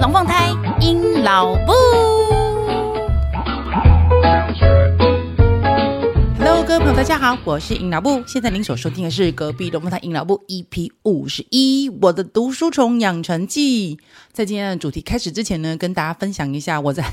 [0.00, 0.48] 龙凤胎
[0.80, 1.72] 阴老布。
[6.38, 8.22] Hello，各位朋友，大家好，我是阴老布。
[8.26, 13.98] 现在您所收听的是隔壁龙凤胎阴老布 EP 五十一，我的读书虫养成记。
[14.32, 17.04] 在今天的主题开始之前呢，跟大家分享一下我在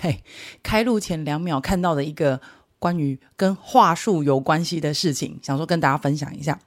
[0.63, 2.39] 开录前两秒看到的一个。
[2.79, 6.59] 关于跟话术有关系的事情，想说跟大家分享一下。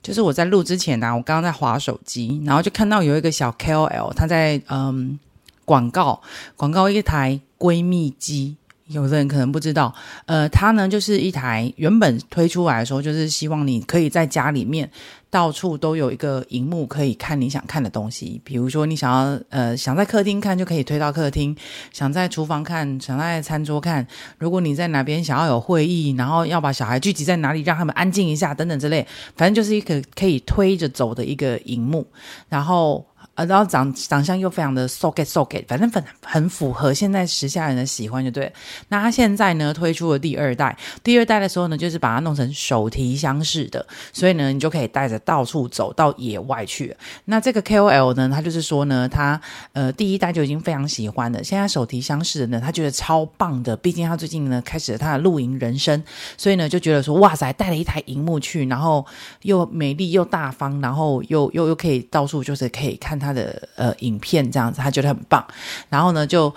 [0.00, 5.18] 就是我在录之前呢、啊，我刚刚在滑手机，然后就看到有一个小 KOL，他在嗯
[5.66, 6.22] 广告
[6.56, 8.56] 广告一台闺蜜机。
[8.88, 9.92] 有的人可能不知道，
[10.26, 14.88] 呃，它呢就是一台原本推出来的时候，就是希望你可以在家里面
[15.28, 18.40] 到处都有一个荧幕可以看你想看的东西。
[18.44, 21.52] 比如说你想要呃想在客厅看，就可以推到客厅；
[21.92, 24.06] 想在厨房看，想在餐桌看。
[24.38, 32.06] 如果你在哪边想要有会议，然后要把小孩聚集在哪里，让他们安静一下等等之类，反正就是一个可以推着走的一个荧幕，
[32.48, 33.04] 然后。
[33.36, 38.52] 呃，然后长长相又非常的 so get so get，反正很很符合现在时下人的喜欢，就对。
[38.88, 46.96] 那他现在呢推出了第二代，第二代的时候呢，就是把它弄成手提箱式的，所以呢，你就可以带着到处走到野外去。
[47.26, 49.38] 那这个 KOL 呢，他就是说呢，他
[49.74, 53.76] 呃第一代就已经非常喜欢了，现在手提箱式的呢，他觉得超棒的。
[53.76, 56.02] 毕竟他最近呢开始了他的露营人生，
[56.38, 59.04] 所以呢就觉得说，哇塞，带了一台荧幕去，然后
[59.42, 63.25] 又美丽又大方，然后又又又可以到处就是可以看他。
[63.26, 65.44] 他的呃影片这样子，他觉得很棒，
[65.88, 66.54] 然后呢就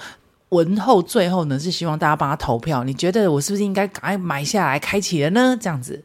[0.50, 5.58] 文后最后呢是希望大家帮他投票，你觉得我是不是应该赶快买下来开启了呢？
[5.60, 6.02] 这样子，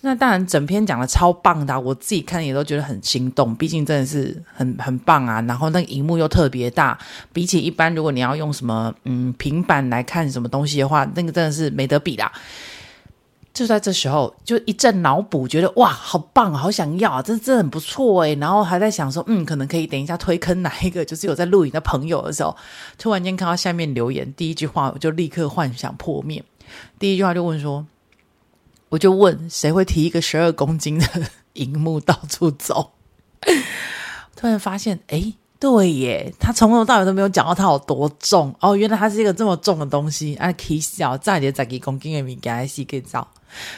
[0.00, 5.40] 那当然整篇讲的超棒的，我自己看也都觉得很心动，毕竟真的是很很棒啊。
[5.42, 6.98] 然后那个荧幕又特别大，
[7.32, 12.30] 比起一般如果你要用什么嗯平板来看什么东西的话，那个真的是没得比啦。
[13.54, 18.34] 就在这时候，就一阵脑补，觉得哇，好棒，好想要啊，这这很不错诶。
[18.36, 22.56] 然后还在想说，嗯，可能可以等一下推坑哪一个，就是有在录影的朋友的时候，
[22.96, 26.42] 突然间看到下面留言，第一句话我就立刻幻想破灭。
[26.98, 27.86] 第一句话就问说，
[28.88, 31.06] 我就问谁会提一个十二公斤的
[31.52, 32.92] 荧幕到处走？
[34.34, 43.28] 突然发现，诶，对耶，他从头到尾都没有讲到他有多重哦，原来他是一个这么重的东西啊，可以小再点再几公斤的米给他洗给澡。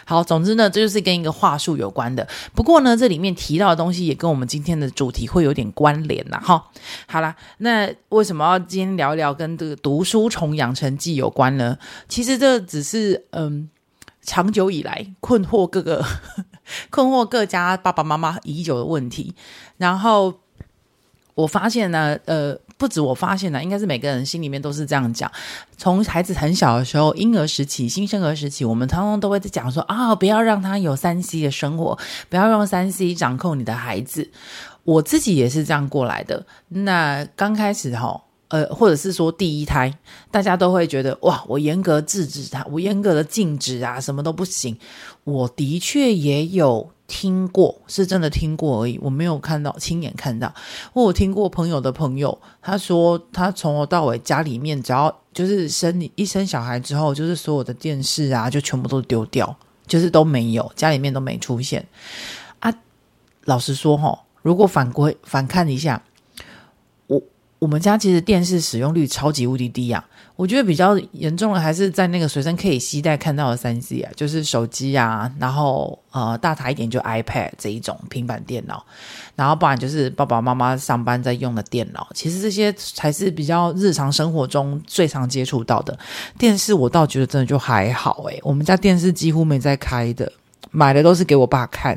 [0.04, 2.26] 好，总之呢，这就是跟一个话术有关的。
[2.54, 6.40] 不过呢，这里面提到的东西也跟我们今天的主题会有点关联呐。
[6.42, 6.64] 哈，
[7.06, 11.76] 好啦，那为什么要今天聊一聊跟这个读书虫养成记有关呢？
[12.08, 13.68] 其实这只是嗯，
[14.22, 16.04] 长久以来困惑各个
[16.90, 19.34] 困惑各家爸爸妈妈已久的问题。
[19.76, 20.32] 然后
[21.34, 22.56] 我发现呢，呃。
[22.76, 25.30] 不止我发现了，应该是每个人心里面都是这样讲。
[25.78, 31.96] 从孩子很小的时候，婴儿时期、新生儿时期，我们通常都会在讲说啊，不要让他有三 C 的生活，
[32.28, 34.28] 不要用三 C 掌控你的孩子。
[34.82, 36.44] 我自己也是这样过来的。
[36.68, 39.96] 那刚开始哈，呃，或者是说第一胎，
[40.32, 44.76] 大家都会觉得哇，我严格制止他，我严格的禁止啊，什么都不行。
[45.22, 46.90] 我的确也有。
[47.06, 50.52] 听过是真的听过而已，我没有看到亲眼看到。
[50.92, 59.54] 我有听过朋友的朋友，他说他从头到尾家里面只要就是生一生小孩之后，就是所有的电视啊就全部都丢掉，
[59.86, 61.86] 就是都没有，家里面都没出现。
[62.60, 62.72] 啊，
[63.44, 66.02] 老实说哦，如果反归反看一下，
[67.64, 70.04] 我们家其实电视使用率超级无敌低呀。
[70.36, 78.84] 我觉得比较严重的还是在那个随身可以携带看到的三 C 啊，就是手机啊，然后呃大台一点就 iPad 这一种平板电脑，
[79.34, 82.06] 然后不然就是爸爸妈妈上班在用的电脑。
[82.14, 85.98] 其实这些才是比较日常生活中最常接触到的。
[86.38, 90.30] 电视我倒觉得真的就还好诶，我们家电视几乎没在开的。
[90.74, 91.96] 买的都是给我爸看，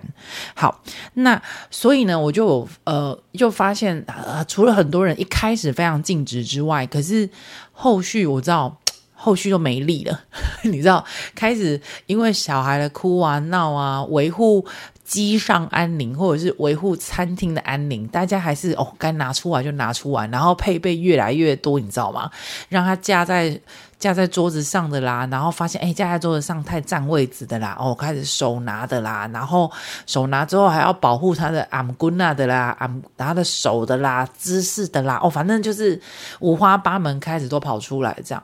[0.54, 0.84] 好，
[1.16, 7.28] 那所以呢，我就呃就发现，呃，除了很多人一开始非常禁止之外，可是
[7.72, 8.78] 后续我知道
[9.20, 10.22] 后续都没力了，
[10.62, 11.04] 你知道，
[11.34, 14.64] 开始因为小孩的哭啊闹啊，维护
[15.04, 22.30] 机上安宁，或者是维护餐厅的安宁，大家还是哦该拿出来就拿出来，然后配备越来越多，你知道吗？
[22.70, 23.60] 让它架在。
[24.00, 29.72] 架在桌子上的啦，然后发现哎，架在桌子上太占位置的啦，哦，开始手拿的啦，然后
[30.06, 36.00] 手拿之后还要保护他的阿姆姑纳的啦，阿姆他的手的啦，姿势的啦，哦，反正就是
[36.42, 38.44] 五花八门，开始都跑出来这样。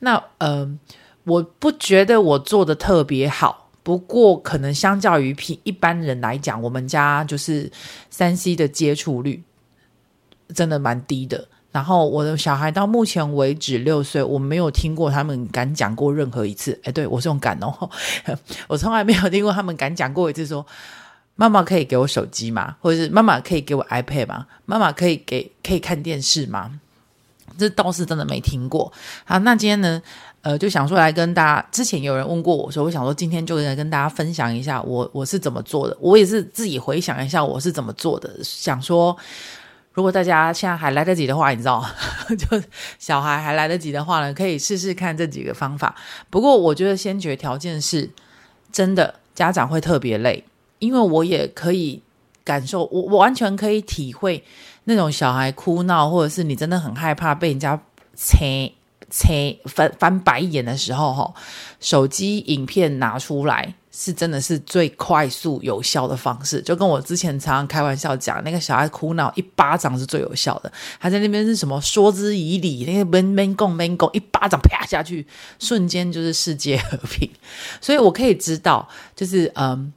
[0.00, 0.78] 那嗯、
[1.22, 7.70] 我不觉得我做的特别好，不过可能相较于平一般人来讲，我们家就是
[8.10, 9.44] 三 C 的接触率
[10.52, 11.46] 真的蛮低的。
[11.78, 16.76] 然后我的小孩到目前为止六岁，我没有听过他们敢讲过任何一次。
[16.82, 17.72] 哎，对，我是用敢哦，
[18.66, 20.66] 我从来没有听过他们敢讲过一次说
[21.36, 22.74] 妈妈可以给我手机吗？
[22.80, 24.46] 或者是妈妈可以给我 iPad 吗？
[24.66, 26.80] 妈妈可以给可以看电视吗？
[27.56, 28.92] 这倒是真的没听过。
[29.24, 30.02] 好，那今天呢，
[30.42, 35.96] 呃，就想说来跟大家，之前有人问过我说，我想说今天就来跟大家分享一下我我是怎么做的。
[36.00, 39.16] 我也是自己回想一下我是怎么做的，想说
[39.98, 41.84] 如果大家现在还来得及的话，你知道，
[42.38, 42.62] 就
[43.00, 45.92] 小孩还来得及的话呢，可以试试看这几个方法。
[46.30, 48.08] 不过我觉得先决条件是，
[48.70, 50.44] 真的家长会特别累，
[50.78, 52.00] 因为我也可以
[52.44, 54.44] 感受，我我完全可以体会。
[54.84, 57.82] 那种小孩哭闹，或者是你真的很害怕被人家
[58.14, 58.72] 切
[59.10, 61.34] 切翻翻白眼的时候，哈，
[61.80, 66.62] 手机影片拿出来是真的是最快速有效的方式。
[66.62, 70.70] 就跟我之前常常开玩笑讲，那个小孩哭闹，一巴掌是最有效的。
[71.00, 75.26] 他在那边是什么说之以理，那个闷闷共闷共，一巴掌啪下去，
[75.58, 77.28] 瞬间就是世界和平。
[77.80, 79.92] 所以我可以知道，就是嗯。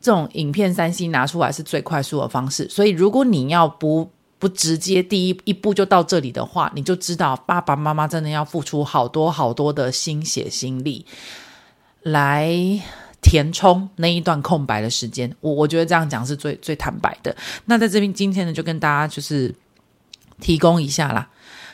[0.00, 4.08] 这种影片 3C 拿出来是最快速的方式，所以如果你要不
[4.38, 11.04] 不直接第一一步就到这里的话，你就知道爸爸妈妈真的要付出好多好多的心血心力
[12.02, 12.48] 来
[13.28, 15.28] 填充那一段空白的时间。
[15.40, 17.34] 我我觉得这样讲是最最坦白的。
[17.64, 19.52] 那在这边今天呢，就跟大家就是
[20.40, 21.28] 提供一下啦。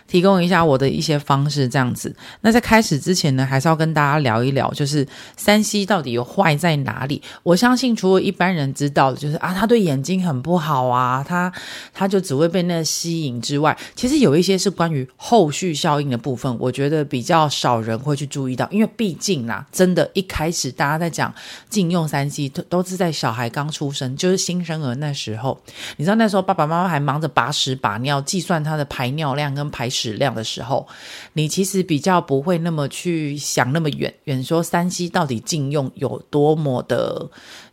[0.07, 2.15] 提供一下我的一些方式，这样子。
[2.41, 5.07] 那在开始之前呢，还是要跟大家聊一聊，就是
[5.37, 7.23] 三 C 到底有坏在哪里？
[7.43, 11.53] 我相信，除了一般人知道的，就是啊，他对眼睛很不好啊，他
[11.93, 21.33] 他就只会被那吸引之外，其实有一些是关于后续效应的部分，我觉得比较少人会去注意到，因为毕竟啦，真的，一开始大家在讲
[21.69, 25.59] 禁用三 C，都都是在小孩刚出生，就是新生儿那时候，
[25.97, 30.13] 你知道那时候爸爸妈妈还忙着把屎把尿，计算他的排尿量跟排史。
[30.23, 30.87] 量的时候，
[31.33, 37.29] 你其实比较不会那么去想那么远远，说山西到底禁用有多么的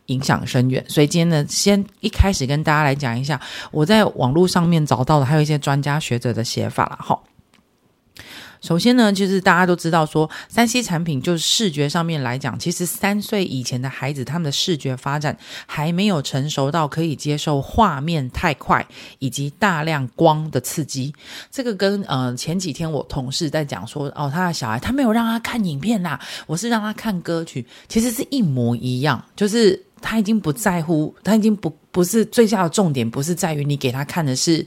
[0.06, 0.84] 影响深远。
[0.88, 3.40] 所以今天呢，先一开始跟大家来讲一下，
[3.70, 7.16] 我在网络上面找到的，还有一些专家学者的写法了哈。
[8.60, 15.36] 首先呢，就是大家都知道说三 C 产品就是视觉上面来讲，其实三岁以前的孩子，他们的视觉发展
[15.66, 18.86] 还没有成熟到可以接受画面太快
[19.18, 21.12] 以及大量光的刺激。
[21.50, 34.66] 这个跟呃前几天我同事在讲说，哦，他的小孩他没有让他看影片啦，我是让他看歌曲，其实是一模一样，就是他已经不在乎，他已经不不是最下的重点，不是在于你给他看的是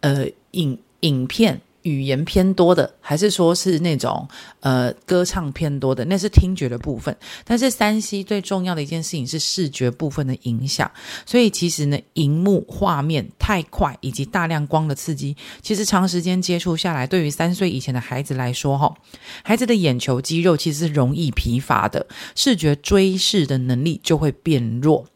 [0.00, 1.60] 呃影影片。
[1.88, 4.28] 语言偏多的，还是说是那种
[4.60, 7.16] 呃歌唱偏多的，那是听觉的部分。
[7.44, 10.90] 但是三 C 最重要的一件事情是视觉部分的影响。
[11.24, 18.94] 所以其实呢，荧幕画面太快以及大量光的刺激，其实长时间接触下来，对于三岁以前的孩子来说，哈，
[19.42, 25.06] 孩子的眼球肌肉其实是容易疲乏的，视觉追视的能力就会变弱。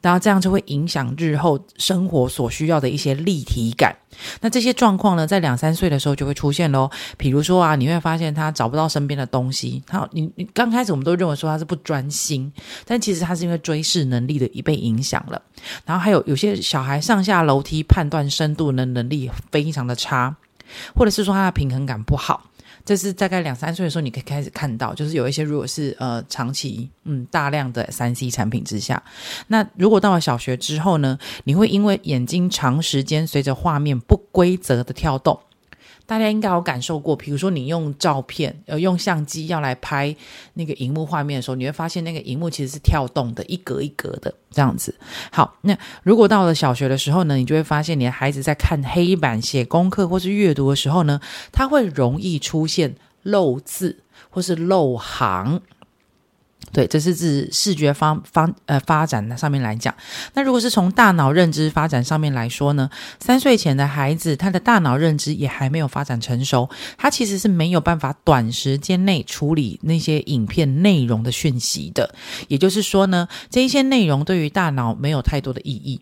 [0.00, 3.94] 然后这样就会影响日后生活所需要的一些立体感。
[4.40, 6.90] 那这些状况呢，在两三岁的时候就会出现喽。
[7.16, 9.82] 比如说啊，你会发现他找不到身边的东西。
[9.86, 12.52] 他，你你刚开始我们都认为说他是不专心，
[12.84, 15.40] 但其实他是因为追视能力的一被影响了。
[15.84, 20.34] 然后还有有些小孩上下楼梯判断深度的能力非常的差，
[20.94, 22.44] 或者是说他的平衡感不好。
[22.88, 29.02] 这是大概两三岁的时候，你可以开始看到，就是有一些如果是呃长期嗯大量的三 C 产品之下，
[29.48, 35.38] 那如果到了小学之后呢，你会因为眼睛长时间随着画面不规则的跳动。
[36.08, 40.16] 大家应该有感受过，比如说你用照片，呃，用相机要来拍
[40.54, 44.94] 那个荧幕画面的时候，你会发现那个荧幕其实是跳动的，一格一格的这样子。
[45.30, 51.20] 好，那如果到了小学的时候呢，你就会发现你的孩子在看黑板写功课或是阅读的时候呢，
[51.52, 53.98] 他会容易出现漏字
[54.30, 55.60] 或是漏行。
[56.70, 59.94] 对，这是指视觉方方呃发展的上面来讲。
[60.34, 72.14] 那如果是从大脑认知发展上面来说呢，三岁前的孩子，他的大脑认知也还没有发展成熟，他其实是没有办法短时间内处理那些影片内容的讯息的。
[72.48, 75.98] 也就是说呢，这一些内容对于大脑没有太多的意义，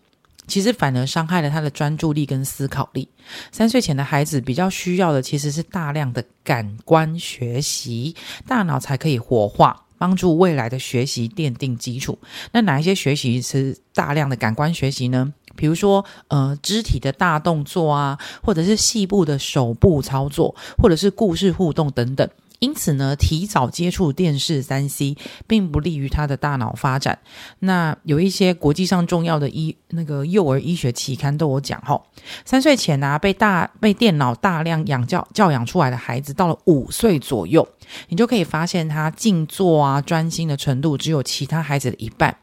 [0.48, 3.08] 其实反而伤害了他的专注力跟思考力。
[3.52, 8.16] 三岁前的孩子比较需要的其实是大量的感官学习，
[8.48, 9.84] 大脑才可以活化。
[9.98, 12.18] 帮助未来的学习奠定基础。
[12.52, 15.32] 那哪一些学习是大量的感官学习呢？
[15.56, 22.28] 比如说，呃，肢体的大动作啊，或者是细部的手部操作，或者是故事互动等等。
[22.58, 27.18] 因此呢，提早接触电视三 C，并不利于他的大脑发展。
[27.60, 32.06] 那有一些国际上重要的医那个幼儿医学期刊都有讲吼，
[32.44, 37.68] 三岁前啊被大被电脑大量养教教养出来的孩子，到了五岁左右，
[38.08, 42.36] 你就可以发现他静坐啊专心的程度只有其他孩子的一半。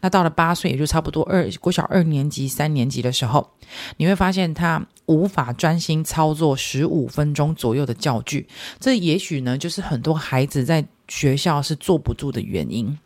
[0.00, 3.50] 那到了八岁，也就差不多二国小二年级、三年级的时候，
[3.96, 8.46] 你会发现他无法专心操作十五分钟左右的教具。
[8.78, 12.98] 这也许呢，就是很多孩子在学校是坐不住的原因。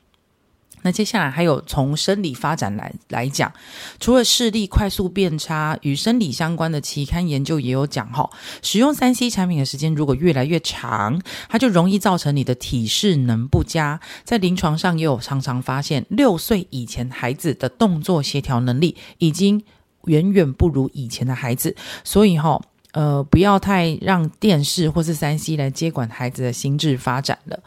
[0.86, 3.52] 那接下来还有从生理发展来来讲，
[3.98, 8.30] 除了视力快速变差，与生理相关的期刊研究也有讲哈，
[8.62, 13.98] 使用三 C 产品的时间如果越来越长，它就容易造成你的体适能不佳。
[14.22, 19.60] 在临床上也有常常发现，六岁以前孩子的动作协调能力已经
[20.04, 21.74] 远远不如以前的孩子，
[22.04, 22.62] 所以哈，
[22.92, 27.58] 呃，不要太让电视或是三 C 来接管孩子的心智发展了。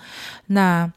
[0.47, 0.89] 那。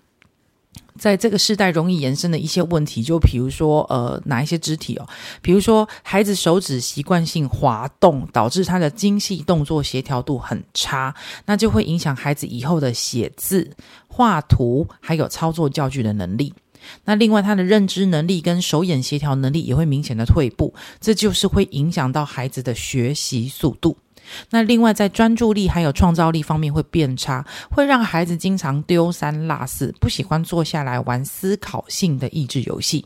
[0.99, 5.07] 在这个世代容易延伸的一些问题，就比如说，呃，哪一些肢体哦，
[5.41, 11.15] 比如说孩子手指习惯性滑动，导致他的精细动作协调度很差，
[11.47, 13.71] 那就会影响孩子以后的写字、
[14.07, 16.53] 画图，还有操作教具的能力。
[17.05, 23.97] 那另外，他的认知能力跟手眼协调能力也会明显的退步，这就是会影响到孩子的学习速度。
[24.51, 33.05] 那另外，在专注力还有创造力方面会变差，会让孩子经常丢三落四，不喜欢坐下来玩思考性的益智游戏。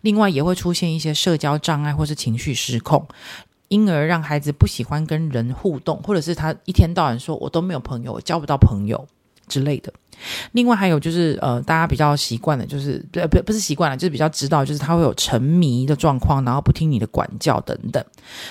[0.00, 3.06] 另外，也会出现一些社交障碍或是情绪失控，
[3.68, 9.06] 因而让孩子不喜欢跟人互动，或者是他一天到晚说“我都没有朋友，我交不到朋友”
[9.48, 9.92] 之类的。
[10.50, 18.04] 另外还有就是，呃，大家比较习惯的，就是不不不是习惯了，就是比较知道，就是他会有沉迷的状况，然后不听你的管教等等。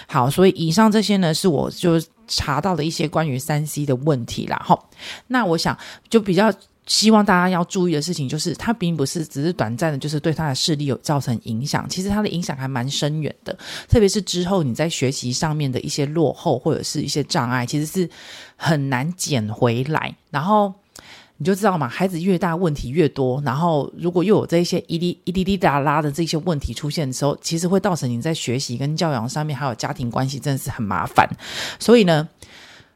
[0.08, 4.66] 好，所以以上这些呢，是我就查到的一些关于三 C 的问题啦。
[4.66, 4.80] 齁，
[5.28, 5.78] 那我想
[6.10, 6.50] 就比较
[6.86, 13.54] 希望大家要注意的事情，就是它并不是只是短暂的，就是对他的视力有造成影响，其实它的影响还蛮深远的。
[13.90, 18.10] 特别是之后你在学习上面的一些落后或者是一些障碍，其实是
[18.56, 20.16] 很难捡回来。
[20.32, 20.74] 然后。
[21.40, 31.30] 你就知道嘛，孩子越大问题越多，然后如果又有这些一滴一滴滴答啦的这些问题出现的时候，其实会造成你在学习跟教养上面，还有家庭关系，真的是很麻烦。
[31.80, 32.28] 所以呢，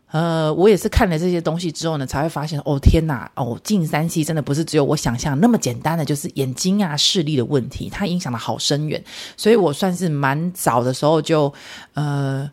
[0.07, 9.03] 呃，我也是看了这些东西之后呢，才会发现，哦天哪，哦，近三期真的不是只有我想象那么简单的，就是眼睛啊视力的问题，它影响的好深远。
[9.37, 11.53] 所以我算是蛮早的时候就，
[11.93, 12.49] 呃。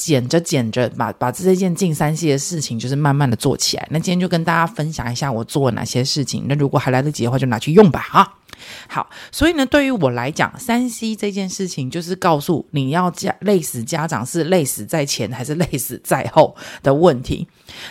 [0.00, 3.86] 捡着捡着，把把这件进三 C 的事情，就是慢慢的做起来。
[3.90, 6.46] 那今天就跟大家分享一下我做了哪些事情。
[6.48, 8.34] 那如果还来得及的话，就拿去用吧，哈。
[8.88, 17.46] 好，所以呢，对于我来讲，三 C 这件事情就是告诉你要家累死家长是累死在前还是累死在后的问题。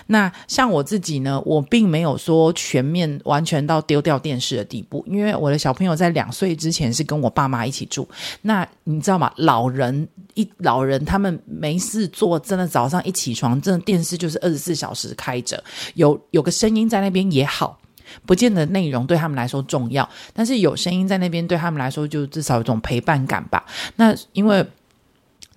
[0.07, 8.07] 那像我自己呢，我并没有说全面完全到丢掉电视的地步，因为我的小朋友在两岁之前是跟我爸妈一起住。
[8.41, 9.31] 那你知道吗？
[9.37, 15.63] 老人一老人他们没事做，真的早上一起床，真的电视就是二十四小时开着，
[15.95, 17.79] 有有个声音在那边也好。
[18.25, 23.63] 不见得内容对他们来说重要，但是有声音在那边对他们来说，就至少有种陪伴感吧。
[23.97, 24.65] 那因为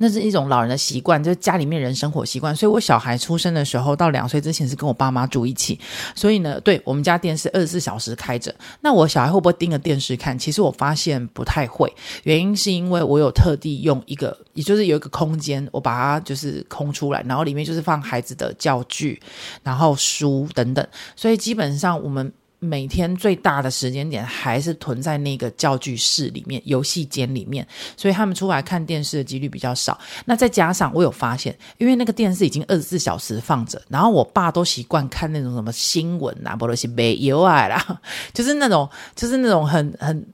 [0.03, 2.55] 那是一种老人的习惯，就是家里面人生活习惯。
[2.55, 5.79] 所以我小孩出生的时候到两岁之前是跟我爸妈住一起，
[6.17, 8.53] 所以呢，对我们家电视二十四小时开着。
[8.81, 10.37] 那我小孩会不会盯着电视看？
[10.37, 11.95] 其实我发现不太会，
[12.25, 19.23] 原因是因为我有特地用一个，也就是有一个空间，我把它就是空出来，然后里面就是放孩子的教具，
[19.63, 22.33] 然后书等等，所以基本上我们。
[22.65, 27.67] 每天最大的时间点还是囤在那个教具室里面、游戏间里面，
[27.97, 29.99] 所以他们出来看电视的几率比较少。
[30.25, 38.01] 那再加上我有发现，因为那个电视已经二十四小时放着，然后我爸都习惯看那种什么新闻啊，不都是没有爱啦，
[38.33, 40.25] 就是那种，就是那种很很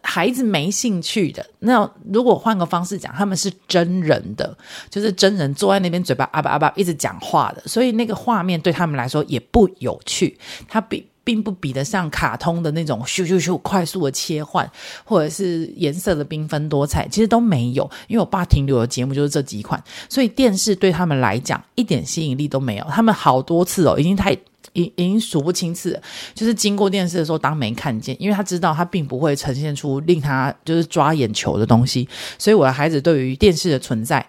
[0.00, 1.90] 孩子没兴趣的那种。
[2.12, 4.56] 如果换个方式讲，他们是真人的，
[4.88, 10.38] 就是真人坐在那边，嘴巴啊吧啊吧一直讲话的，所以那个画面对他们来说也不有趣。
[10.68, 11.04] 他比。
[11.24, 14.70] 并不比得上卡通的那种咻咻咻快速的切换，
[15.04, 17.90] 或者是颜色的缤纷多彩，其实都没有。
[18.06, 22.84] 因为我爸停留的节目就是这几款，所以电视对他们来讲一点吸引力都没有。
[22.90, 24.32] 他们好多次哦，已经太
[24.74, 26.00] 已已经数不清次，
[26.34, 32.08] 就是经过电视的时候当没看见，因为他知道他并不会呈现出令他就是抓眼球的东西。
[32.38, 34.24] 所以我的孩子对于电视的存在，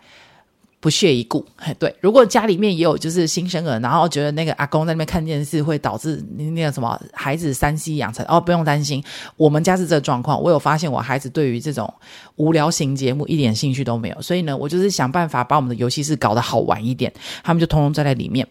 [0.85, 1.43] 不屑一顾，
[1.79, 1.91] 对。
[1.99, 9.03] 如果家里面也有就是新生儿，然后觉得那个阿公在那边看电视会导致那个什么孩子三 C 养成，哦，不用担心，
[9.35, 10.39] 我们家是这状况。
[10.39, 11.91] 我有发现我孩子对于这种
[12.35, 17.11] 无聊型节目一点兴趣都没有，所以呢，我就是想办法把我们的游戏室搞得好玩一点，
[17.43, 18.47] 他们就通通在在里面。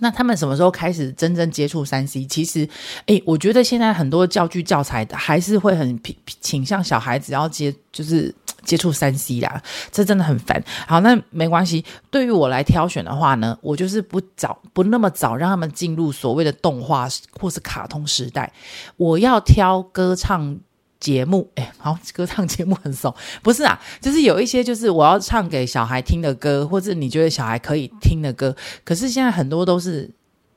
[0.00, 2.26] 那他们什么时候开始真正接触三 C？
[2.26, 2.68] 其实，
[3.06, 5.98] 诶，我觉得现在很多教具教材的还是会很
[6.42, 8.34] 倾向小孩子要接，就是。
[8.64, 10.62] 接触三 C 啦，这真的很烦。
[10.86, 11.84] 好，那没关系。
[12.10, 18.52] 对于我来挑选的话呢，我就是不早，不那么早让他们进入所谓的动画或是卡通时代。
[18.96, 20.58] 我要挑歌唱
[20.98, 28.54] 节目， 哎，好，歌唱节目很怂，不是啊，就是有一些就是我要唱给小孩听的歌，或者你觉得小孩可以听的歌，
[28.84, 30.10] 可是现在很多都是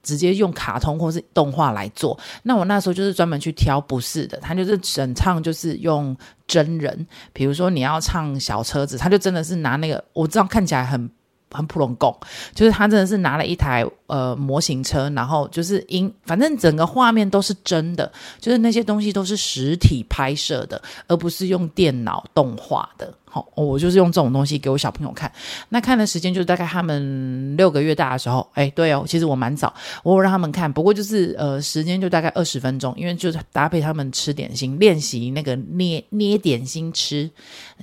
[0.07, 2.17] 直接用卡通或是动画来做。
[2.43, 6.15] 那我那时候就是专门去挑不是的，他就是整唱就是用
[6.47, 11.09] 真人，比如说你要唱小车子，他就真的是拿那个，我知道看起来很。
[11.49, 12.13] 很普通工，
[12.53, 23.13] 就是他真的是拿了一台呃模型车，然后就是因反正整个画面都是真的，就是那些东西都是实体拍摄的，而不是用电脑动画的。
[23.29, 25.31] 好，我就是用这种东西给我小朋友看。
[25.69, 37.29] 那看的时间就是大概他们六个月大的时候，哎，对哦，其实我蛮早，我让他们看，不过就是呃时间就大概二十分钟，因为就是搭配他们吃点心，练习那个捏捏点心吃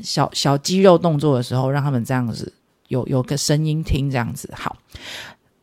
[0.03, 2.53] 小小肌肉动作的时候，让他们这样子。
[2.89, 4.77] 有有个声音听这样子好，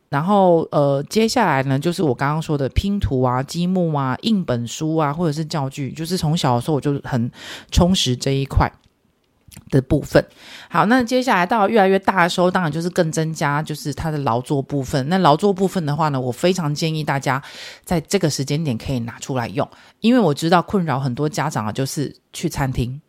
[0.09, 7.31] 然后呃，接下来呢，就是我刚刚说的拼图啊、积木啊、印本书啊，或者是教具，就是从小的时候我就很
[7.69, 8.69] 充实这一块
[9.69, 10.23] 的部分。
[10.69, 15.07] 好，那接下来到越来越大的时候，当然就是更增加就是它的劳作部分。
[15.09, 17.41] 那劳作部分的话呢，我非常建议大家
[17.83, 23.01] 在这个时间点可以拿出来用，因为我知道困扰很多家长啊，就是去餐厅。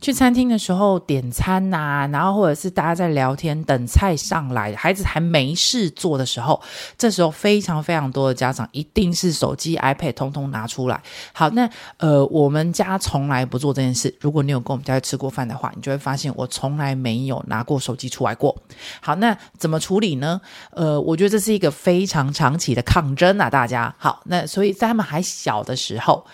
[0.00, 6.60] 去餐厅的时候点餐呐、啊，然后或者是大家在聊天等菜上来，孩子还没事做的时候，
[6.96, 11.02] 这时候非常非常多的家长一定是手机、iPad 通通拿出来。
[11.32, 11.68] 好，那
[11.98, 14.14] 呃，我们家从来不做这件事。
[14.20, 18.56] 如果你有跟我们家吃过饭的话，你就会发现我从来没有拿过手机出来过。
[19.00, 20.40] 好，那怎么处理呢？
[20.70, 23.94] 呃，我觉得这是一个非常长期的抗争啊，大家。
[23.98, 26.26] 好，那所以在他们还小的时候。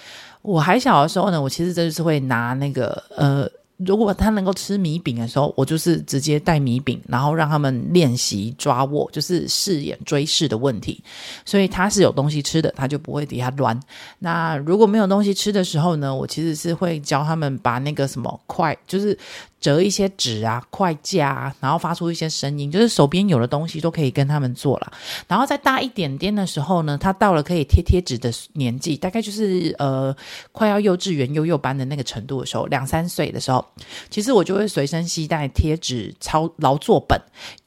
[0.47, 11.03] 我还小的时候呢，我其实真是会拿那个呃，如果他能够吃米饼的时候，我就是直接带米饼，然后让他们练习抓握，就是视眼追视的问题。
[11.45, 13.79] 所以他是有东西吃的，他就不会底下乱。
[14.21, 19.19] 那如果没有东西吃的时候呢，我其实是会教他们把那个什么筷，就是。
[19.61, 24.93] 折一些纸啊、筷架啊，然后发出一些声音，就是手边有的东西都可以跟他们做了。
[25.27, 30.15] 然后再大一点点的时候呢，他到了可以贴贴纸的年纪，大概就是呃
[30.53, 33.65] 快要幼稚园幼幼班的那个程度的时候，两三岁的时候，
[34.11, 37.21] 其实我就会随身携带贴纸、抄劳作本，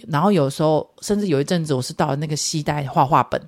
[0.08, 3.42] 然后有时候甚至有一阵子我是到了那个携带画画本。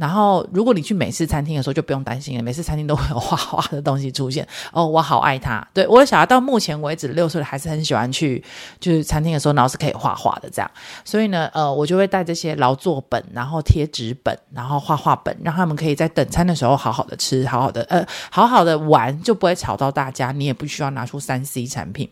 [0.00, 2.42] 然后，如果你去美式餐厅的时候，就不用担心了。
[2.42, 4.46] 美式餐厅都会有画画的东西出现。
[4.72, 5.66] 哦，我好爱它。
[5.74, 8.42] 对，我小孩到目前为止六岁，还是很喜欢去
[8.80, 10.70] 就是餐厅的时候，然后是可以画画的这样。
[11.04, 20.32] 所以呢，呃，我就会带这些劳作本，然后贴纸本，然后画画本，让他们可以在等餐的时候好好的吃，好好的呃，好好的玩，就不会吵到大家。
[20.32, 22.10] 你也不需要拿出三 C 产品。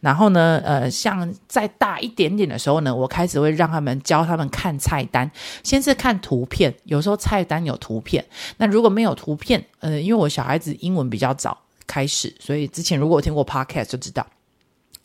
[0.00, 5.28] 然后呢，呃，像再大一点点的时候呢，我开始会让他们教他们看菜单，
[5.64, 8.22] 先是看图片，有时候菜单有图片。
[8.58, 11.56] 那如果没有图片，呃，因为我小孩子英文比较早
[11.86, 14.26] 开始，所以之前如果我听过 Podcast 就知道。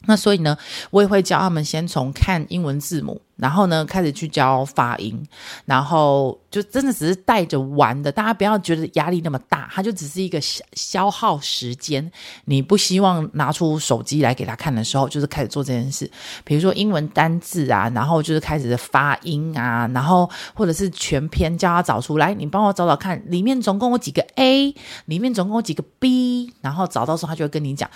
[0.06, 0.58] 那所以呢，
[0.92, 5.22] 我也会教他们先从看英文字母，然后呢开始去教发音，
[5.66, 12.10] 然后就真的只是带着玩的，大家不要觉得压力那么大，它就只是一个消消耗时间。
[12.46, 16.10] 你不希望拿出手机来给他看的时候，就是开始做这件事，
[16.46, 24.74] 比如说英文单字啊，然后就是开始发音啊，然后或者是全篇叫他找出来，你帮我找找看，里面总共有几个 A，
[25.06, 27.90] 里面总共有几个 B，然后找到时候他就会跟你讲。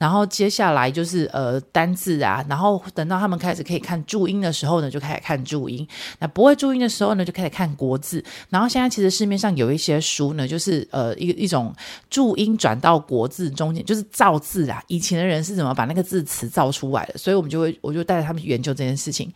[0.00, 5.86] 然后接下来就是呃单字啊，然后等到他们开始可以看注音的时候呢，就开始看注音。
[6.20, 8.24] 那不会注音的时候呢，就开始看国字。
[8.48, 11.74] 然后现在其实市面上有一些书呢，就是呃一一种
[12.08, 14.82] 注音转到国字中间，就是造字啊。
[14.86, 17.18] 以前的人是怎么把那个字词造出来的？
[17.18, 19.30] 所以我们就会我就带着他们研究这件事情。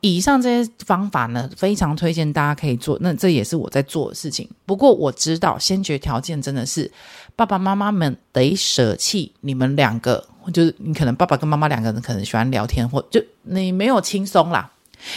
[0.00, 2.96] 以上这些方法呢，非常推荐大家可以做。
[3.00, 4.48] 那这也是我在做的事情。
[4.64, 6.90] 不过我知道，先决条件真的是
[7.36, 14.70] 爸爸妈妈们得舍弃你们两个，就是你可能爸爸跟妈妈两个人可能喜欢聊天，或就你没有轻松啦，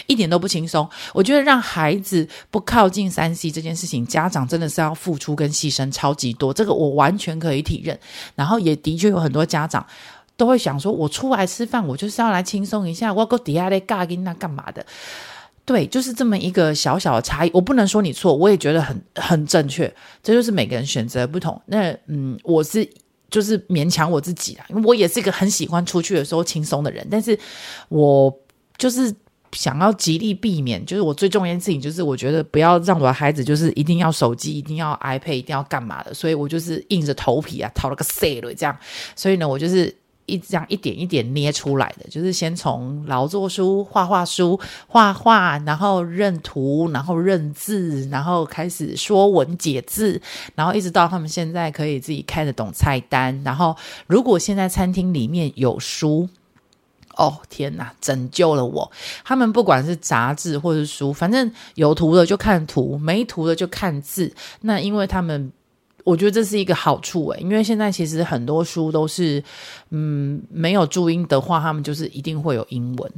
[0.07, 0.89] 一点都不轻松。
[1.13, 7.97] 我觉得让孩子不靠近三 C 这件事情，家长真的是要付出跟牺牲超级多，这个我完全可以体认。
[8.35, 9.85] 然后也的确有很多家长。
[10.43, 14.85] 都会想说，我出来吃饭，我就是要来轻松一下，我搁底下咧尬跟那干嘛的？
[15.63, 17.51] 对，就是这么一个小小的差异。
[17.53, 19.89] 我不能说你错，我也觉得很很正确。
[20.21, 21.61] 这就是每个人选择不同。
[21.67, 22.85] 那嗯，我是
[23.31, 27.39] 就是勉强我自己啦，因为我也是一个很喜欢出去的时候轻松的人，但是
[27.87, 28.37] 我
[28.77, 29.15] 就是
[29.53, 38.77] 想要极力避免，就是我最重要的事情就是我觉得不要让我的孩子就是一定要手机，一定要 iPad，一定要干嘛的，所以我就是硬着头皮啊，讨了个 C 了这样。
[39.15, 39.95] 所以呢，我就是。
[40.25, 50.21] 一这样一点一点捏出来的，就是先从劳作书、画画书画画，然后认图，然后认字，然后开始说文解字，
[50.55, 53.41] 然后一直到他们现在可以自己看得懂菜单。
[53.43, 53.75] 然后，
[54.07, 56.29] 如果现在餐厅里面有书，
[57.17, 58.91] 哦天哪，拯救了我！
[59.25, 64.33] 他们不管是杂志或者书，反正有图的就看图，没图的就看字。
[64.61, 65.51] 那因为他们。
[66.03, 69.41] 我觉得这是一个好处诶，因为现在其实很多书都是，
[69.89, 73.11] 嗯，没有注音的话，他们就是一定会有英文，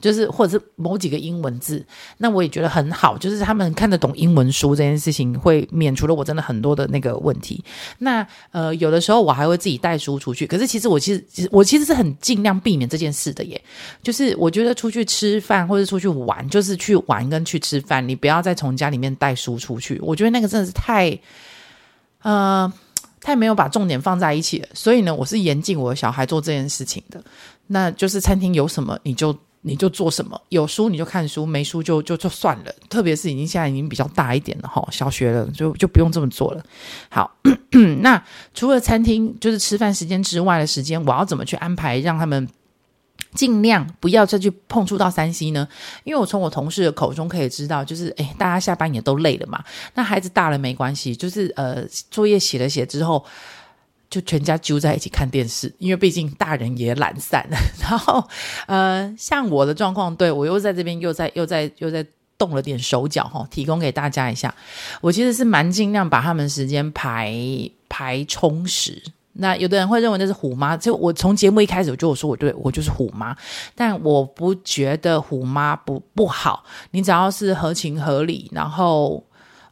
[0.00, 1.84] 就是或者是某几个英文字。
[2.16, 7.62] 那我也觉得很好，就是他们看得懂英文书这件事情，会免除了我真的很多的那个问题。
[7.98, 13.60] 那呃，有的时候我还会自己带书出去，可是其实我其实其实我其实是很尽量避免这件事的耶。
[14.02, 20.00] 就是我觉得出去吃饭或者出去玩，就是去玩跟去吃饭，你不要再从家里面带书出去。
[20.02, 21.18] 我觉得那个真的是太。
[22.22, 22.72] 呃，
[23.20, 27.22] 太没有把重点放在一起了，所以呢，我是严禁我的小孩做这件事情的。
[27.66, 32.72] 那就是餐厅有什么你就你就做什么，有书你就看书，没书就就就算了。
[32.88, 36.62] 特别是已经现在已经比较大一点了哈，小学了就就不用这么做了。
[37.08, 37.30] 好，
[38.00, 38.22] 那
[38.54, 42.48] 除了餐厅就是吃饭时间之外的时间，我要怎么去安排让他们？
[43.34, 45.68] 尽量不要再去碰触到三 C 呢，
[46.04, 49.62] 因为我从我同事的口中可以知道，就是诶，大家下班也都累了嘛。
[49.94, 53.22] 那孩子大了没关系，就是呃，作业写了写之后，
[54.08, 57.46] 就全家揪在一起看电视，因为毕竟大人也懒散。
[57.80, 58.26] 然后
[58.66, 62.06] 呃，像我的状况，对，我又在这边又在又在又在
[62.38, 64.54] 动了点手脚哈，提供给大家一下。
[65.00, 67.34] 我其实是蛮尽量把他们时间排
[67.88, 69.02] 排充实。
[69.38, 73.36] 那有的人会认为那是虎妈，就我从节目一开始我就说我对我就是虎妈，
[73.74, 76.64] 但我不觉得虎妈不不好。
[76.90, 79.22] 你只要是合情合理，然后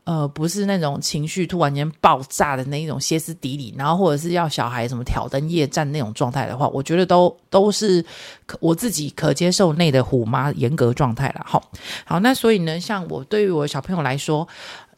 [0.04, 8.04] 呃不是那种情绪突然间爆炸的那一种歇斯底里，然后或者是要小孩什么挑灯夜战那种状态的话，我觉得都都是
[8.44, 11.42] 可我自己可接受内的虎妈严格状态了。
[11.46, 11.62] 好，
[12.04, 14.46] 好，那所以呢，像我对于我小朋友来说，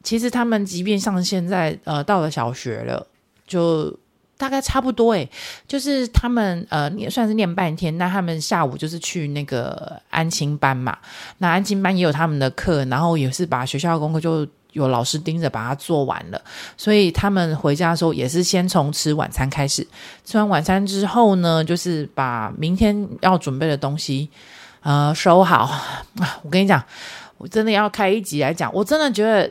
[0.02, 3.06] 其实他们即便像现在呃到了小学了，
[3.46, 3.96] 就。
[4.38, 5.28] 大概差不多诶，
[5.66, 7.96] 就是他们呃，也算是念半天。
[7.96, 10.96] 那他们下午就是去那个安亲班嘛。
[11.38, 16.40] 那安亲班也有他们的课，然后也是把学校的功课就有老师盯着把它做完了。
[16.76, 19.86] 所以他们回家的时候也是先从吃晚餐开始。
[20.24, 24.28] 吃完晚餐之后呢，就是把明天要准备的东西
[24.82, 25.70] 呃收好。
[26.42, 26.84] 我跟你讲，
[27.38, 29.50] 我真的要开一集来讲，我真的觉得。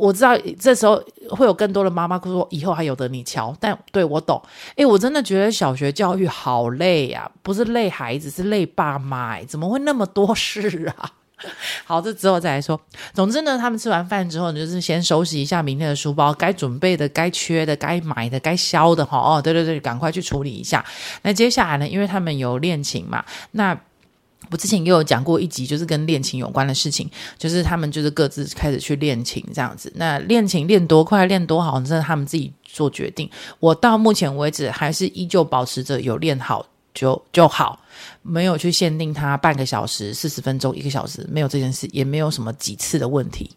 [0.00, 4.40] 我知道这时候会有更多的妈妈说以后还有得你瞧，但对我懂。
[4.76, 9.42] 诶，我真的觉得小学教育好累呀，不是累孩子，是累爸妈。
[9.44, 11.12] 怎么会那么多事啊？
[11.84, 12.80] 好，这之后再来说。
[13.12, 20.84] 总之呢，他们吃完饭之后，你就是先收拾一下明天的书包，该准备的、该缺的、该买的、该消的，哈哦，对对对，赶快去处理一下。
[21.22, 23.78] 那接下来呢，因为他们有练琴嘛，那。
[24.50, 29.92] 我之前也有讲过一集，就是跟练琴有关的事情，就是他们就是各自开始去练琴这样子。
[29.96, 33.30] 那练琴练多快，练多好，这是他们自己做决定。
[33.58, 37.78] 我到目前为止还是依旧保持着有练好就就好，
[38.22, 43.50] 没有去限定他半个小时、四十分钟、一个小时，没有这件事，也没有什么几次的问题。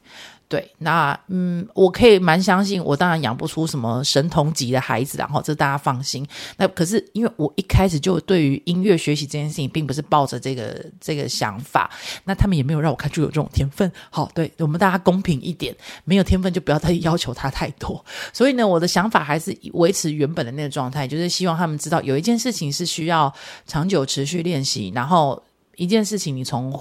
[0.53, 6.23] 对，那嗯，我可以蛮相信，我当然养不出什么神童级的孩子，然后这大家放心。
[6.57, 11.89] 那可是因为我一开始就对于音乐学习这件事情，并不是抱着这个这个想法，
[12.25, 13.91] 那他们也没有让我看出有这种天分。
[14.11, 18.05] 好，对，我们大家公平一点，没有天分就不要再 要求他太多。
[18.31, 23.33] 所以呢，我的想法还是维持原本的那个状态，就是希望他们知道有一件事情是需要
[23.65, 25.41] 长久持续练习，然后
[25.77, 26.71] 一件事情你从。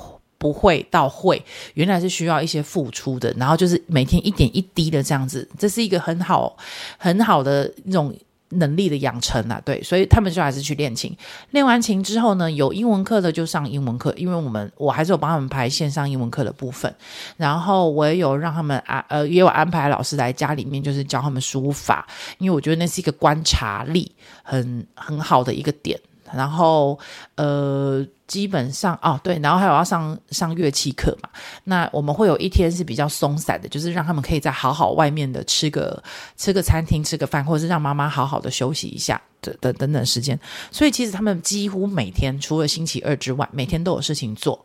[0.43, 1.41] 不会到会，
[1.75, 6.57] 原来是需要一些付出的，然后就是每天一点一滴的这样子，这是一个很好
[6.99, 8.13] 很好的那种
[8.49, 9.63] 能力的养成啊。
[9.65, 11.17] 对，所以他们就还是去练琴。
[11.53, 16.93] 练完琴之后呢，有英文课的就上英文课，因为我们我还是有帮他们排线上英文课的部分，
[17.37, 22.05] 然后我也有让他们啊呃也有安排老师来家里面，就是教他们书法，
[22.39, 24.11] 因为我觉得那是一个观察力
[24.43, 25.97] 很很好的一个点。
[26.35, 26.99] 然后，
[27.37, 31.29] 呃，基本上哦，对，然后还有要上上乐器课嘛。
[31.65, 36.03] 那我们会有一天是比较松散的，就是让他们可以在好好外面的吃个
[36.37, 40.39] 吃个餐厅吃个饭，或者是让妈妈好好的休息一下的等等等时间。
[40.71, 44.65] 所以其实他们几乎每天除了星期二之外，每天都有事情做。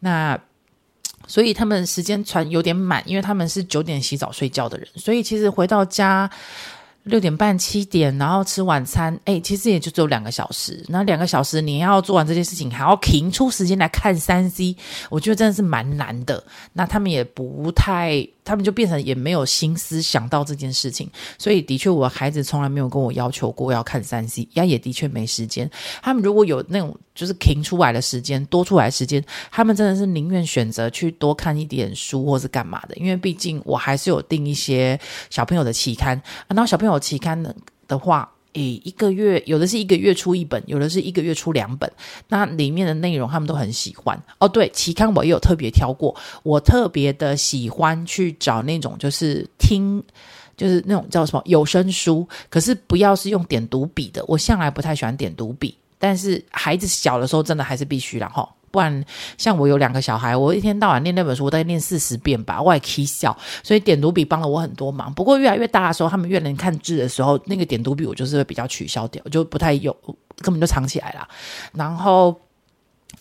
[0.00, 0.38] 那
[1.26, 6.30] 所以他们时间传有点满，因为他们是九点洗澡睡觉的人，所以其实回到家。
[7.04, 10.84] 六点半七点，然后吃晚餐，哎，其实也就只有两个小时。
[10.88, 14.76] 那两个小时你要做完这件事情，还要停出时间来看三 C，
[15.10, 16.42] 我觉得真的是蛮难的。
[16.72, 25.70] 那他们也不太他们就变成也没有心思想到这件事情，所以的确，我孩子从来没有跟我要求过要看三 C，呀，也的确没时间。
[26.02, 34.98] 他们如果有那种就是停出来的时间，多出来时间，他们真的是宁愿选择去多看一点书或是干嘛的，因为毕竟我还是有订一些
[35.30, 37.42] 小朋友的期刊，然后小朋友期刊
[37.86, 38.30] 的话。
[38.54, 41.90] 诶，一个月有的是一个月出一本，有的是一个月出两本。
[42.28, 44.48] 那里面的内容他们都很喜欢哦。
[44.48, 50.02] 对，期刊我也有特别挑过，我特别的喜欢去找那种就是听，
[50.56, 54.24] 就是那种叫什么有声书，可是不要是用点读笔的。
[54.28, 58.46] 我向来不太喜欢点读笔，但是孩子小的时候真的还是必须啦齁。
[58.72, 59.04] 不然，
[59.38, 63.36] 像我有两个小孩，我一天到晚念那本书，我大概念四十遍吧，我也起笑。
[63.62, 65.12] 所以点读笔帮了我很多忙。
[65.14, 69.96] 不过越来越大的时候，他们越能看字的时候，那个点读笔我就是会比较取消掉，就不太有，
[70.38, 71.28] 根本就藏起来了。
[71.74, 72.34] 然后。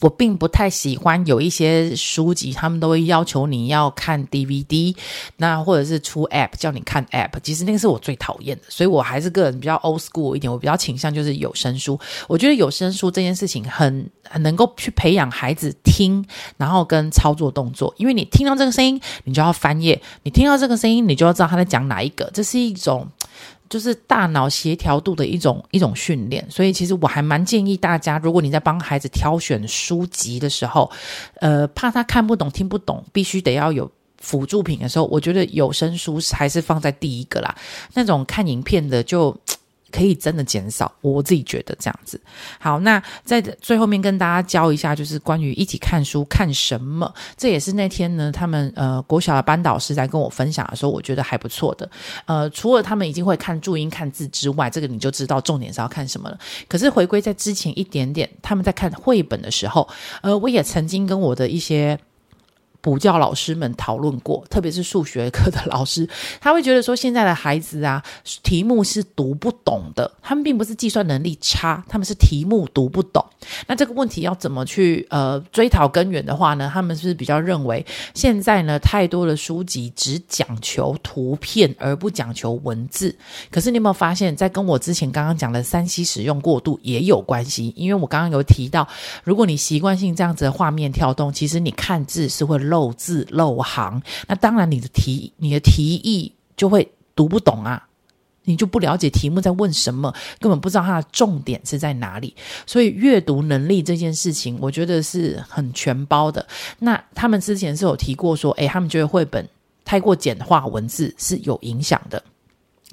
[0.01, 4.95] 我并不太喜欢有一些书籍，他们都会要求你要看 DVD，
[5.37, 11.99] 那或者是出 App 叫你看 App，其实那个是我最讨厌的，所以我还是个人比较 old school 一点，我比较倾向就是有声书。
[12.27, 14.09] 我觉得有声书这件事情很
[14.39, 16.25] 能够去培养孩子听，
[16.57, 23.07] 然后跟操作动作，因为你听到这个声音，你就要翻页；你听到这个声音，你就要知道他在讲哪一个，这是一种。
[23.71, 30.91] 就是大脑协调度的一种一种训练，所以其实我还蛮建议大家，如果你在帮孩子挑选书籍的时候，
[31.39, 37.55] 呃，怕他看不懂、听不懂，必须得要有辅助品的时候，我觉得有声书还是放在第一个啦。
[37.93, 39.36] 那种看影片的就。
[39.91, 42.19] 可以真的减少，我自己觉得这样子。
[42.60, 51.89] 好，那在最后面跟大家教一下，就是关于一起看书看什么，这也是那天呢，他们呃国小的班导师在跟我分享的时候，我觉得还不错的。
[52.25, 56.39] 呃，除了他们已经会看注音看字之外，这个你就知道重点是要看什么了。
[56.67, 59.88] 可是回归在之前一点点，他们在看绘本的时候，
[60.21, 61.99] 呃，我也曾经跟我的一些。
[62.81, 66.07] 补教老师们讨论过， 特别是数学课的老师，
[66.39, 68.03] 他会觉得说，现在的孩子啊，
[68.41, 70.11] 题目是读不懂的。
[70.21, 73.23] 他们并不是计算能力差，他们是题目读不懂。
[73.67, 76.69] 那这个问题要怎么去呃追讨根源的话呢？
[76.73, 83.15] 他们是比较认为，现在呢，太多的书籍只讲求图片而不讲求文字。
[83.51, 87.73] 可是你有没有发现，在跟我之前刚刚讲的三 C 使用过度也有关系？
[87.75, 88.87] 因为我刚刚有提到，
[89.23, 92.57] 如果你习惯性这样子的画面跳动，其实你看字是会。
[92.71, 97.88] 漏字漏行，那当然你的题你的提议就会读不懂啊，
[98.45, 102.34] 你就不了解题目在问什么，根本不知道它的重点是在哪里。
[102.65, 106.47] 所以阅读能力这件事情，我觉得是很全包的。
[106.79, 109.47] 那他们之前是有提过说，诶，他们觉得绘本
[109.84, 112.23] 太过简化文字是有影响的。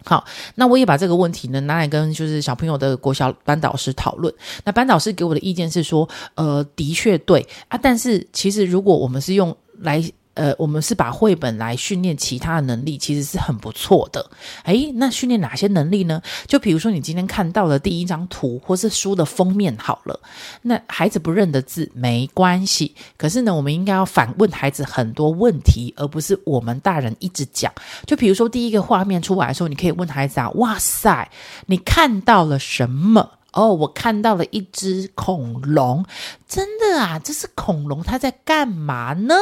[0.04, 4.32] 好，那我也把这个问题呢拿来跟就是小朋友的国小班导师讨论。
[4.64, 10.02] 那班导师给我的意见是说，呃，的确对啊，但是其实如果我们是用来，
[10.34, 14.30] 呃，我们是把绘本来训练其他的能力，其实是很不错的。
[14.64, 16.22] 诶，那训练哪些能力呢？
[16.46, 20.20] 就比如说你今天看到的第一张图，或是书的封面好了，
[20.62, 22.94] 那孩子不认得字没关系。
[23.16, 27.72] 可是呢，我们应该要反问孩子很多问题，而不是我们大人一直讲。
[28.06, 31.28] 就比如说第一个画面出来的时候，你可以问孩子啊：“哇塞，
[31.66, 36.04] 你看到了什么？”哦，我看到了一只恐龙，
[36.46, 37.18] 真的啊！
[37.18, 39.34] 这是恐龙，它在干嘛呢？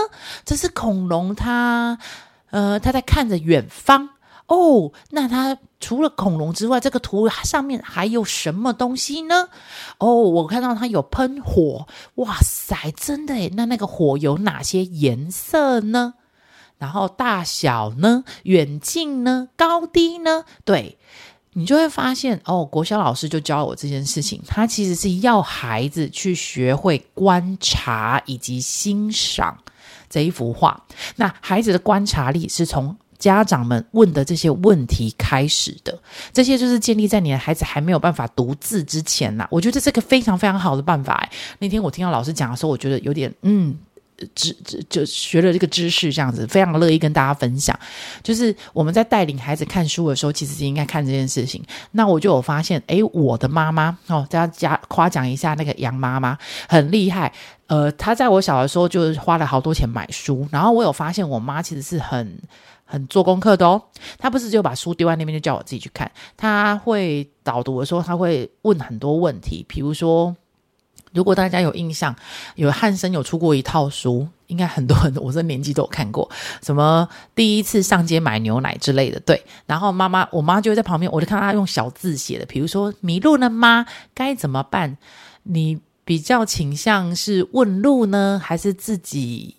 [0.45, 1.99] 这是恐龙，它
[2.51, 4.11] 呃，它在看着远方。
[4.47, 9.49] 哦，那它除了恐龙之外，这个图上面还有什么东西呢？
[9.99, 16.15] 哦，我看到它有喷火，哇塞，真的诶，那那个火有哪些颜色呢？
[16.79, 18.23] 然后大小呢？
[18.45, 19.49] 远近呢？
[19.57, 20.45] 高低呢？
[20.65, 20.97] 对。
[21.59, 29.57] 你就会发现哦，国小老师就教我这件事情，他其实是要孩子去学会观察以及欣赏
[30.11, 30.79] 这一幅画。
[31.17, 35.99] 那孩子的观察力是从家长们问的这些问题开始的，
[36.31, 39.49] 这些就是建立在你的孩子还没有办法读字之前呐。
[39.51, 41.27] 我觉得这个非常非常好的办法。
[41.59, 43.79] 那天我听到老师讲的时候，我觉得有点嗯。
[44.35, 44.57] 知
[44.89, 47.79] 就学了这个知识，这样子非常乐意跟大家分享。
[48.23, 51.63] 就是我们在带领孩子看书的时候，其实是应该看这件事情。
[51.93, 57.33] 那我就有发现，诶，我的妈妈哦，大家夸奖一下那个杨妈妈，很厉害。
[57.67, 62.39] 呃，她在我小的时候就花了好多钱买书，然后我有发现，我妈其实是很
[62.85, 63.83] 很做功课的哦。
[64.19, 70.35] 她不是就把书丢在那边就叫我自己去看，她会导读的时候，她会问很多问题，比如说。
[71.17, 72.15] 如果大家有印象，
[72.55, 76.31] 有汉森有出过一套书，应该很多很多我这年纪都有看过，
[76.63, 79.19] 什么第一次上街买牛奶之类的。
[79.21, 83.87] 对，然后妈妈，我妈就在旁边，我就看她用小字写的，比如说迷路了吗？
[84.15, 84.99] 该怎么办？
[85.45, 89.57] 你比较倾向是问路呢，还是自己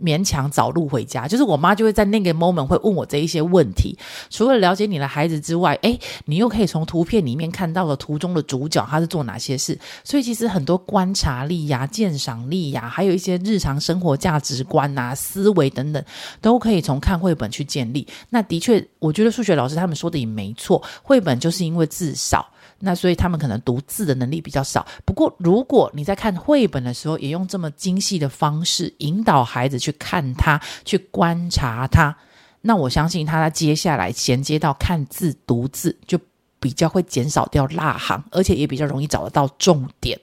[0.00, 3.98] 勉强找路回家，就是我妈就会在那个 moment 会问我这一些问题。
[4.30, 9.78] 除了了解你的孩子之外，诶，你又可以从图片里面看到了图中的主角他是做哪些事。
[10.04, 16.04] 所以其实很多观察力呀、鉴赏力呀，还有一些日常生活价值观啊、思维等等，
[16.40, 18.06] 都可以从看绘本去建立。
[18.30, 22.51] 那的确，我觉得数学老师他们说的也没错，绘本就是因为字少。
[22.84, 24.84] 那所以他们可能读字的能力比较少。
[25.04, 32.16] 不过，如果你在看绘本的时候，也用这么精细的方式引导孩子去看它、去观察它，
[32.62, 36.18] 那我相信他在接下来衔接到看字、读字，就
[36.58, 40.18] 比较会减少掉落行，而且也比较容易找得到重点。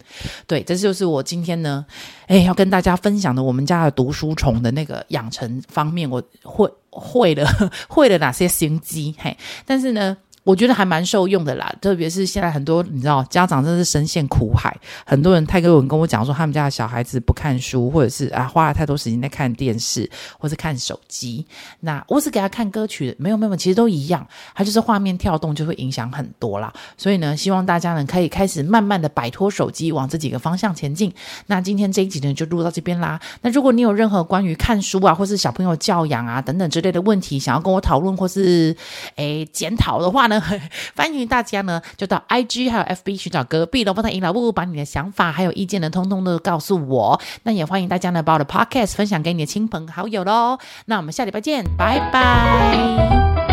[0.45, 1.85] 对，这就是我今天呢，
[2.27, 7.47] 哎，要跟大家分享的我们家的读书虫的那个养成方面，我会会了
[7.87, 9.15] 会了哪些心机？
[9.17, 10.17] 嘿，但是呢。
[10.43, 14.75] 我觉得还蛮受用的啦，特别是现在很多你知道家长真的是深陷苦海，
[15.05, 21.45] 很多人泰哥文跟我讲说他们家的小孩子不看书，或者是啊花了太多时间在看电视或者看手机。
[21.81, 24.25] 那我是给他看歌曲，没有没有，其实都一样，
[24.55, 26.71] 他就是画面跳动就会影响很多啦。
[26.97, 31.13] 所以呢，希望大家呢可以开始慢慢的摆脱手机，往这几个方向前进。
[31.47, 33.19] 那今天这一集呢就录到这边啦。
[33.41, 38.75] 那如果你有任何关于看书啊，或是小朋友教养啊等等之类的问题，想要跟我讨论或是
[39.15, 40.41] 诶检讨的话呢，
[40.95, 47.19] 欢迎大家呢，就到 IG 还有 FB 寻找隔壁龙凤胎阴老木，把你的想法还有意见呢，通通都告诉我。
[47.43, 50.57] 那也欢迎大家呢，把我的 Podcast 分享给你的亲朋好友喽。
[50.85, 53.48] 那我们下礼拜见，拜拜。